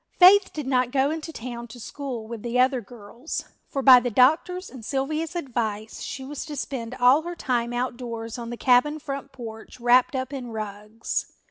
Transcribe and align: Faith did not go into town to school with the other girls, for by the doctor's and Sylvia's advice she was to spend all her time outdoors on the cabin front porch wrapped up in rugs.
Faith 0.17 0.49
did 0.51 0.65
not 0.65 0.89
go 0.89 1.11
into 1.11 1.31
town 1.31 1.67
to 1.67 1.79
school 1.79 2.25
with 2.27 2.41
the 2.41 2.59
other 2.59 2.81
girls, 2.81 3.45
for 3.67 3.83
by 3.83 3.99
the 3.99 4.09
doctor's 4.09 4.67
and 4.67 4.83
Sylvia's 4.83 5.35
advice 5.35 6.01
she 6.01 6.23
was 6.25 6.43
to 6.47 6.55
spend 6.55 6.95
all 6.95 7.21
her 7.21 7.35
time 7.35 7.71
outdoors 7.71 8.39
on 8.39 8.49
the 8.49 8.57
cabin 8.57 8.97
front 8.97 9.31
porch 9.31 9.79
wrapped 9.79 10.15
up 10.15 10.33
in 10.33 10.49
rugs. 10.49 11.31